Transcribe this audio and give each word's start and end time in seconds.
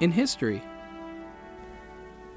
in 0.00 0.10
history. 0.10 0.62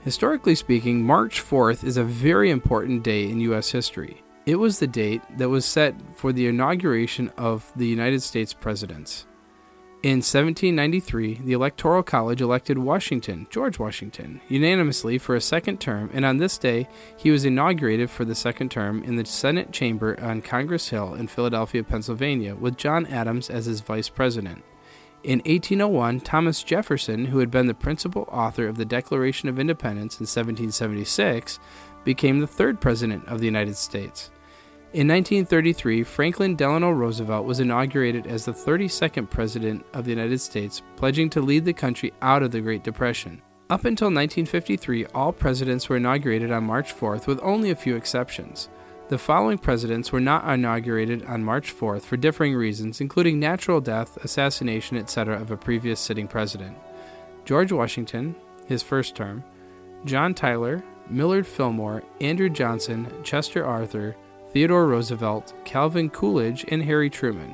Historically 0.02 0.56
speaking, 0.56 1.02
March 1.02 1.42
4th 1.42 1.84
is 1.84 1.98
a 1.98 2.04
very 2.04 2.52
important 2.52 3.04
day 3.04 3.30
in 3.30 3.40
U.S. 3.40 3.72
history. 3.72 4.22
It 4.46 4.58
was 4.58 4.80
the 4.80 4.88
date 4.88 5.22
that 5.38 5.48
was 5.48 5.66
set 5.66 5.96
for 6.16 6.34
the 6.34 6.48
inauguration 6.48 7.32
of 7.38 7.72
the 7.78 7.88
United 7.88 8.22
States 8.22 8.54
presidents. 8.54 9.26
In 10.04 10.18
1793, 10.18 11.36
the 11.46 11.54
Electoral 11.54 12.04
College 12.04 12.42
elected 12.42 12.78
Washington, 12.78 13.48
George 13.50 13.80
Washington, 13.80 14.42
unanimously 14.50 15.18
for 15.18 15.34
a 15.34 15.40
second 15.40 15.80
term, 15.80 16.10
and 16.14 16.26
on 16.26 16.36
this 16.36 16.58
day, 16.58 16.90
he 17.16 17.32
was 17.32 17.46
inaugurated 17.46 18.10
for 18.10 18.26
the 18.26 18.36
second 18.36 18.70
term 18.70 19.02
in 19.04 19.16
the 19.16 19.26
Senate 19.26 19.72
chamber 19.72 20.20
on 20.20 20.42
Congress 20.42 20.90
Hall 20.90 21.14
in 21.14 21.28
Philadelphia, 21.28 21.86
Pennsylvania, 21.86 22.54
with 22.54 22.76
John 22.76 23.06
Adams 23.06 23.50
as 23.50 23.66
his 23.66 23.80
vice 23.80 24.10
president. 24.10 24.62
In 25.24 25.40
1801, 25.40 26.20
Thomas 26.20 26.62
Jefferson, 26.64 27.24
who 27.24 27.40
had 27.40 27.50
been 27.50 27.68
the 27.68 27.74
principal 27.74 28.28
author 28.30 28.68
of 28.68 28.76
the 28.76 28.84
Declaration 28.84 29.48
of 29.48 29.58
Independence 29.58 30.16
in 30.16 30.26
1776, 30.26 31.60
became 32.04 32.40
the 32.40 32.48
third 32.48 32.82
president 32.82 33.26
of 33.30 33.40
the 33.40 33.46
United 33.46 33.78
States. 33.78 34.32
In 34.92 35.08
1933, 35.08 36.04
Franklin 36.04 36.58
Delano 36.58 36.92
Roosevelt 36.92 37.46
was 37.46 37.62
inaugurated 37.62 38.28
as 38.28 38.44
the 38.44 38.52
32nd 38.52 39.30
President 39.30 39.86
of 39.94 40.04
the 40.04 40.12
United 40.12 40.40
States, 40.40 40.82
pledging 40.98 41.30
to 41.30 41.42
lead 41.42 41.64
the 41.64 41.72
country 41.72 42.12
out 42.22 42.44
of 42.44 42.52
the 42.52 42.60
Great 42.60 42.84
Depression. 42.84 43.42
Up 43.70 43.86
until 43.86 44.08
1953, 44.08 45.06
all 45.16 45.32
presidents 45.32 45.88
were 45.88 45.96
inaugurated 45.96 46.52
on 46.52 46.66
March 46.66 46.94
4th, 46.94 47.28
with 47.28 47.40
only 47.42 47.72
a 47.72 47.76
few 47.78 47.96
exceptions. 47.96 48.68
The 49.14 49.20
following 49.20 49.60
presidents 49.60 50.12
were 50.12 50.20
not 50.20 50.52
inaugurated 50.52 51.24
on 51.26 51.44
March 51.44 51.72
4th 51.72 52.02
for 52.02 52.18
differing 52.18 52.56
reasons, 52.56 53.00
including 53.00 53.40
natural 53.40 53.80
death, 53.80 54.18
assassination, 54.26 54.98
etc., 54.98 55.40
of 55.40 55.52
a 55.52 55.56
previous 55.56 56.00
sitting 56.00 56.28
president 56.28 56.76
George 57.46 57.72
Washington, 57.72 58.36
his 58.66 58.82
first 58.82 59.16
term, 59.16 59.44
John 60.04 60.34
Tyler, 60.34 60.84
Millard 61.12 61.46
Fillmore, 61.46 62.02
Andrew 62.22 62.50
Johnson, 62.50 63.08
Chester 63.22 63.64
Arthur, 63.64 64.16
Theodore 64.52 64.88
Roosevelt, 64.88 65.54
Calvin 65.64 66.10
Coolidge, 66.10 66.66
and 66.70 66.82
Harry 66.82 67.12
Truman. 67.12 67.54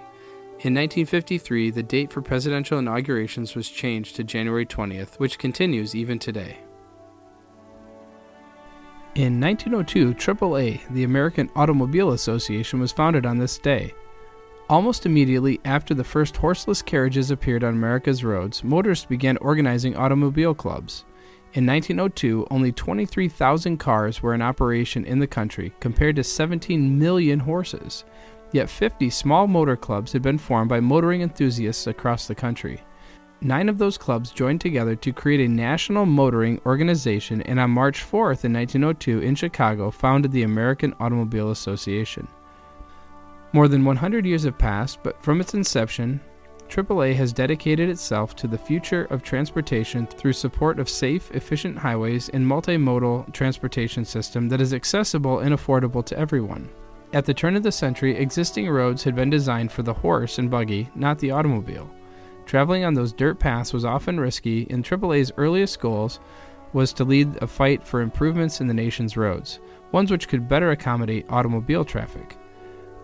In 0.62 0.74
1953, 0.74 1.72
the 1.72 1.84
date 1.84 2.10
for 2.10 2.22
presidential 2.22 2.80
inaugurations 2.80 3.54
was 3.56 3.70
changed 3.70 4.16
to 4.16 4.24
January 4.24 4.66
20th, 4.66 5.20
which 5.20 5.38
continues 5.38 5.94
even 5.94 6.20
today. 6.20 6.60
In 9.16 9.42
1902, 9.42 10.14
AAA, 10.14 10.82
the 10.92 11.04
American 11.04 11.50
Automobile 11.56 12.12
Association, 12.12 12.80
was 12.80 12.92
founded 12.92 13.26
on 13.26 13.40
this 13.40 13.58
day. 13.58 13.94
Almost 14.70 15.08
immediately 15.08 15.60
after 15.66 15.96
the 15.96 16.04
first 16.04 16.38
horseless 16.38 16.84
carriages 16.84 17.32
appeared 17.32 17.64
on 17.64 17.74
America's 17.74 18.24
roads, 18.24 18.64
motorists 18.64 19.06
began 19.06 19.36
organizing 19.38 19.98
automobile 19.98 20.54
clubs. 20.54 21.06
In 21.54 21.66
1902, 21.66 22.48
only 22.52 22.72
23,000 22.72 23.78
cars 23.78 24.22
were 24.22 24.36
in 24.36 24.44
operation 24.44 25.06
in 25.06 25.18
the 25.18 25.26
country, 25.26 25.74
compared 25.80 26.16
to 26.18 26.24
17 26.24 27.00
million 27.00 27.40
horses. 27.40 28.06
Yet 28.52 28.70
50 28.70 29.10
small 29.10 29.48
motor 29.48 29.76
clubs 29.76 30.14
had 30.14 30.22
been 30.22 30.38
formed 30.38 30.70
by 30.70 30.80
motoring 30.80 31.22
enthusiasts 31.22 31.88
across 31.88 32.28
the 32.28 32.36
country. 32.36 32.84
Nine 33.42 33.70
of 33.70 33.78
those 33.78 33.98
clubs 33.98 34.32
joined 34.32 34.60
together 34.60 34.98
to 34.98 35.14
create 35.14 35.40
a 35.40 35.48
national 35.48 36.06
motoring 36.06 36.60
organization 36.66 37.42
and 37.44 37.58
on 37.58 37.72
March 37.72 38.04
4th 38.04 38.44
in 38.44 38.52
1902 38.52 39.22
in 39.22 39.34
Chicago 39.34 39.92
founded 39.92 40.34
the 40.34 40.44
American 40.44 40.94
Automobile 41.00 41.52
Association. 41.52 42.28
More 43.54 43.70
than 43.70 43.86
100 43.86 44.26
years 44.26 44.44
have 44.44 44.58
passed, 44.58 45.02
but 45.04 45.24
from 45.24 45.40
its 45.40 45.54
inception, 45.54 46.20
AAA 46.68 47.16
has 47.16 47.32
dedicated 47.32 47.90
itself 47.90 48.36
to 48.36 48.48
the 48.48 48.58
future 48.58 49.06
of 49.06 49.24
transportation 49.24 50.06
through 50.06 50.34
support 50.34 50.78
of 50.78 50.90
safe, 50.90 51.32
efficient 51.32 51.78
highways 51.78 52.28
and 52.30 52.46
multimodal 52.46 53.32
transportation 53.34 54.04
system 54.04 54.50
that 54.50 54.60
is 54.60 54.74
accessible 54.74 55.40
and 55.40 55.56
affordable 55.56 56.06
to 56.06 56.20
everyone. 56.20 56.70
At 57.14 57.26
the 57.26 57.34
turn 57.34 57.56
of 57.56 57.64
the 57.64 57.72
century, 57.72 58.18
existing 58.18 58.70
roads 58.70 59.04
had 59.04 59.16
been 59.16 59.30
designed 59.30 59.72
for 59.72 59.82
the 59.82 59.94
horse 59.94 60.38
and 60.38 60.52
buggy, 60.52 60.90
not 60.94 61.18
the 61.20 61.32
automobile. 61.32 61.90
Traveling 62.50 62.84
on 62.84 62.96
those 62.96 63.14
dirt 63.14 63.38
paths 63.38 63.74
was 63.74 63.86
often 63.86 64.20
risky, 64.20 64.66
and 64.72 64.84
AAA's 64.84 65.32
earliest 65.38 65.80
goals 65.80 66.20
was 66.74 66.92
to 66.94 67.04
lead 67.04 67.38
a 67.44 67.48
fight 67.48 67.84
for 67.84 68.02
improvements 68.02 68.60
in 68.60 68.66
the 68.66 68.74
nation's 68.74 69.16
roads, 69.16 69.60
ones 69.92 70.10
which 70.10 70.28
could 70.28 70.48
better 70.48 70.72
accommodate 70.72 71.28
automobile 71.30 71.86
traffic. 71.86 72.40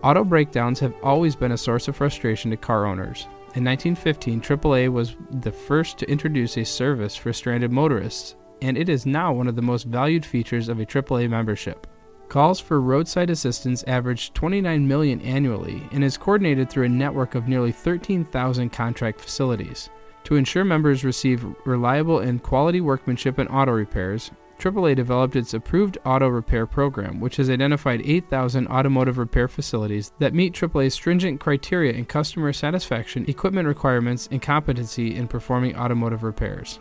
Auto 0.02 0.24
breakdowns 0.24 0.80
have 0.80 0.96
always 1.04 1.36
been 1.36 1.52
a 1.52 1.60
source 1.60 1.88
of 1.88 1.96
frustration 1.96 2.50
to 2.50 2.58
car 2.58 2.88
owners. 2.88 3.28
In 3.54 3.64
1915, 3.64 4.42
AAA 4.42 4.92
was 4.92 5.16
the 5.30 5.52
first 5.52 6.00
to 6.00 6.10
introduce 6.10 6.58
a 6.58 6.66
service 6.66 7.16
for 7.16 7.32
stranded 7.32 7.72
motorists, 7.72 8.34
and 8.64 8.76
it 8.76 8.90
is 8.90 9.06
now 9.06 9.32
one 9.32 9.48
of 9.48 9.56
the 9.56 9.62
most 9.62 9.86
valued 9.86 10.26
features 10.26 10.70
of 10.70 10.80
a 10.80 10.88
AAA 10.88 11.30
membership. 11.30 11.86
Calls 12.30 12.60
for 12.60 12.82
roadside 12.82 13.30
assistance 13.30 13.84
average 13.88 14.34
29 14.34 14.88
million 14.88 15.22
annually 15.22 15.88
and 15.92 16.04
is 16.04 16.18
coordinated 16.18 16.70
through 16.70 16.86
a 16.86 16.90
network 16.90 17.36
of 17.36 17.48
nearly 17.48 17.72
13,000 17.72 18.70
contract 18.72 19.22
facilities. 19.22 19.90
To 20.26 20.36
ensure 20.36 20.66
members 20.66 21.04
receive 21.04 21.46
reliable 21.66 22.20
and 22.20 22.42
quality 22.42 22.82
workmanship 22.82 23.38
and 23.38 23.48
auto 23.50 23.72
repairs, 23.72 24.32
AAA 24.60 24.96
developed 24.96 25.36
its 25.36 25.54
Approved 25.54 25.98
Auto 26.06 26.28
Repair 26.28 26.66
Program, 26.66 27.20
which 27.20 27.36
has 27.36 27.50
identified 27.50 28.02
8,000 28.04 28.68
automotive 28.68 29.18
repair 29.18 29.48
facilities 29.48 30.12
that 30.20 30.34
meet 30.34 30.54
AAA's 30.54 30.94
stringent 30.94 31.40
criteria 31.40 31.94
in 31.94 32.06
customer 32.06 32.54
satisfaction, 32.54 33.26
equipment 33.28 33.68
requirements, 33.68 34.28
and 34.32 34.42
competency 34.42 35.16
in 35.16 35.28
performing 35.28 35.76
automotive 35.76 36.24
repairs. 36.24 36.80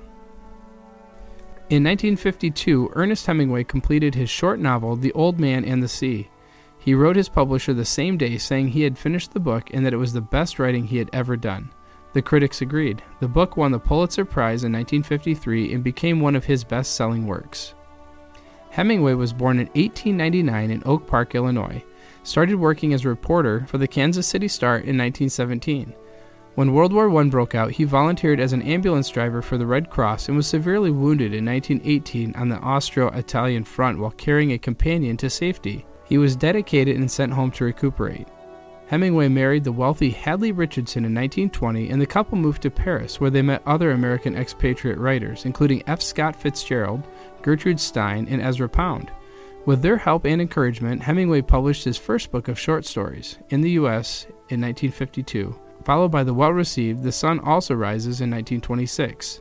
In 1.71 1.83
1952, 1.83 2.91
Ernest 2.95 3.25
Hemingway 3.25 3.65
completed 3.65 4.15
his 4.15 4.29
short 4.29 4.61
novel, 4.61 4.97
The 4.97 5.13
Old 5.13 5.41
Man 5.41 5.65
and 5.65 5.83
the 5.83 5.89
Sea. 5.89 6.29
He 6.79 6.93
wrote 6.95 7.17
his 7.17 7.31
publisher 7.31 7.73
the 7.73 7.87
same 7.87 8.19
day 8.19 8.37
saying 8.37 8.69
he 8.69 8.83
had 8.83 8.99
finished 8.99 9.33
the 9.33 9.41
book 9.41 9.71
and 9.73 9.85
that 9.87 9.95
it 9.95 9.97
was 9.99 10.13
the 10.13 10.21
best 10.21 10.59
writing 10.59 10.85
he 10.85 10.99
had 10.99 11.09
ever 11.15 11.39
done. 11.39 11.71
The 12.13 12.21
critics 12.21 12.61
agreed. 12.61 13.03
The 13.21 13.29
book 13.29 13.57
won 13.57 13.73
the 13.73 13.79
Pulitzer 13.79 14.27
Prize 14.27 14.63
in 14.63 14.73
1953 14.73 15.73
and 15.73 15.83
became 15.83 16.21
one 16.21 16.37
of 16.37 16.45
his 16.45 16.65
best 16.65 16.97
selling 16.97 17.27
works. 17.27 17.73
Hemingway 18.69 19.15
was 19.15 19.33
born 19.33 19.59
in 19.59 19.69
1899 19.69 20.71
in 20.71 20.83
Oak 20.85 21.07
Park, 21.07 21.35
Illinois, 21.35 21.83
started 22.25 22.57
working 22.57 22.93
as 22.93 23.07
a 23.07 23.09
reporter 23.09 23.65
for 23.69 23.79
the 23.79 23.89
Kansas 23.89 24.27
City 24.27 24.49
Star 24.49 24.75
in 24.75 24.99
1917. 24.99 25.95
When 26.55 26.73
World 26.73 26.93
War 26.93 27.11
I 27.19 27.25
broke 27.25 27.57
out, 27.57 27.73
he 27.73 27.83
volunteered 27.83 28.39
as 28.39 28.53
an 28.53 28.63
ambulance 28.63 29.09
driver 29.09 29.43
for 29.43 29.59
the 29.59 29.67
Red 29.67 29.91
Cross 29.91 30.29
and 30.29 30.37
was 30.37 30.47
severely 30.47 30.93
wounded 30.93 31.35
in 31.35 31.45
1918 31.45 32.37
on 32.37 32.49
the 32.49 32.59
Austro 32.59 33.09
Italian 33.09 33.65
front 33.65 33.99
while 33.99 34.13
carrying 34.13 34.53
a 34.53 34.59
companion 34.59 35.17
to 35.17 35.29
safety. 35.29 35.85
He 36.05 36.17
was 36.17 36.37
dedicated 36.37 36.97
and 36.97 37.11
sent 37.11 37.33
home 37.33 37.51
to 37.53 37.65
recuperate. 37.65 38.29
Hemingway 38.87 39.27
married 39.27 39.65
the 39.65 39.73
wealthy 39.73 40.11
Hadley 40.11 40.53
Richardson 40.53 41.05
in 41.05 41.13
1920, 41.13 41.91
and 41.91 42.01
the 42.01 42.07
couple 42.07 42.39
moved 42.39 42.63
to 42.63 42.71
Paris, 42.71 43.21
where 43.21 43.31
they 43.31 43.43
met 43.43 43.63
other 43.67 43.91
American 43.91 44.37
expatriate 44.37 44.99
writers, 44.99 45.47
including 45.47 45.83
F. 45.89 46.01
Scott 46.01 46.37
Fitzgerald, 46.37 47.03
Gertrude 47.43 47.81
Stein, 47.81 48.29
and 48.31 48.41
Ezra 48.41 48.69
Pound. 48.69 49.11
With 49.67 49.83
their 49.83 49.97
help 49.97 50.25
and 50.25 50.41
encouragement, 50.41 51.03
Hemingway 51.03 51.43
published 51.43 51.83
his 51.83 51.99
first 51.99 52.31
book 52.31 52.47
of 52.47 52.61
short 52.61 52.85
stories 52.85 53.39
in 53.49 53.61
the 53.63 53.73
U.S. 53.73 54.27
in 54.51 54.61
1952 54.61 55.59
followed 55.85 56.11
by 56.11 56.25
the 56.25 56.35
well 56.35 56.53
received 56.53 57.03
The 57.03 57.13
Sun 57.13 57.41
Also 57.41 57.75
Rises 57.75 58.21
in 58.21 58.31
1926. 58.31 59.41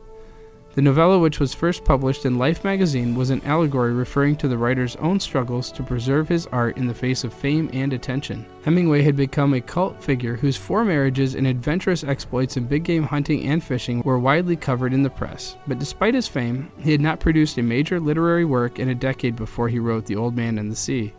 The 0.76 0.82
novella, 0.82 1.20
which 1.20 1.40
was 1.40 1.54
first 1.54 1.86
published 1.86 2.26
in 2.26 2.40
Life 2.40 2.64
magazine, 2.64 3.14
was 3.14 3.30
an 3.30 3.44
allegory 3.46 3.94
referring 3.94 4.36
to 4.38 4.48
the 4.48 4.58
writer's 4.58 4.96
own 4.96 5.20
struggles 5.20 5.72
to 5.72 5.84
preserve 5.84 6.28
his 6.28 6.48
art 6.48 6.78
in 6.78 6.88
the 6.88 6.96
face 6.96 7.24
of 7.24 7.32
fame 7.32 7.70
and 7.74 7.94
attention. 7.94 8.44
Hemingway 8.64 9.04
had 9.04 9.16
become 9.16 9.54
a 9.54 9.62
cult 9.62 10.02
figure 10.02 10.36
whose 10.36 10.58
four 10.58 10.84
marriages 10.84 11.36
and 11.36 11.46
adventurous 11.46 12.04
exploits 12.04 12.58
in 12.58 12.66
big 12.66 12.86
game 12.86 13.04
hunting 13.04 13.44
and 13.44 13.64
fishing 13.64 14.02
were 14.02 14.18
widely 14.18 14.56
covered 14.56 14.96
in 14.96 15.04
the 15.04 15.12
press. 15.12 15.58
But 15.68 15.78
despite 15.78 16.16
his 16.16 16.28
fame, 16.28 16.72
he 16.80 16.92
had 16.92 17.02
not 17.02 17.20
produced 17.20 17.60
a 17.60 17.62
major 17.62 18.00
literary 18.00 18.46
work 18.46 18.80
in 18.80 18.90
a 18.90 18.96
decade 18.96 19.36
before 19.36 19.70
he 19.70 19.78
wrote 19.78 20.08
The 20.08 20.16
Old 20.16 20.36
Man 20.36 20.58
and 20.58 20.72
the 20.72 20.76
Sea. 20.76 21.14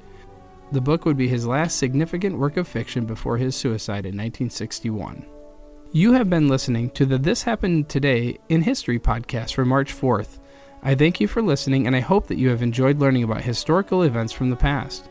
The 0.74 0.80
book 0.80 1.04
would 1.04 1.16
be 1.16 1.28
his 1.28 1.46
last 1.46 1.78
significant 1.78 2.36
work 2.36 2.56
of 2.56 2.66
fiction 2.66 3.06
before 3.06 3.36
his 3.36 3.54
suicide 3.54 4.06
in 4.06 4.16
1961. 4.16 5.24
You 5.92 6.14
have 6.14 6.28
been 6.28 6.48
listening 6.48 6.90
to 6.90 7.06
the 7.06 7.16
This 7.16 7.44
Happened 7.44 7.88
Today 7.88 8.40
in 8.48 8.60
History 8.60 8.98
podcast 8.98 9.54
for 9.54 9.64
March 9.64 9.94
4th. 9.94 10.40
I 10.82 10.96
thank 10.96 11.20
you 11.20 11.28
for 11.28 11.42
listening 11.42 11.86
and 11.86 11.94
I 11.94 12.00
hope 12.00 12.26
that 12.26 12.38
you 12.38 12.48
have 12.48 12.60
enjoyed 12.60 12.98
learning 12.98 13.22
about 13.22 13.42
historical 13.42 14.02
events 14.02 14.32
from 14.32 14.50
the 14.50 14.56
past. 14.56 15.08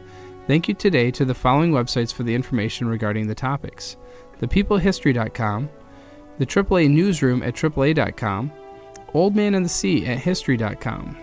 Thank 0.48 0.68
you 0.68 0.74
today 0.74 1.12
to 1.12 1.24
the 1.24 1.33
following 1.33 1.71
websites 1.71 2.13
for 2.13 2.24
the 2.24 2.36
information 2.36 2.89
regarding 2.89 3.27
the 3.27 3.33
topics 3.33 3.95
thepeoplehistory.com, 4.42 5.69
the 6.39 6.45
AAA 6.45 6.92
newsroom 6.92 7.42
at 7.42 7.56
AAA.com, 7.56 8.51
Old 9.13 9.33
Man 9.33 9.56
in 9.56 9.63
the 9.63 9.69
Sea 9.69 10.06
at 10.07 10.18
History.com. 10.18 11.22